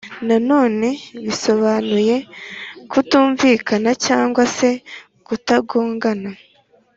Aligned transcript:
Na 0.27 0.37
none 0.49 0.87
bisobanuye 1.25 2.15
kutumvikana 2.91 3.91
cyangwa 4.05 4.43
se 4.55 4.69
kugongana 5.25 6.31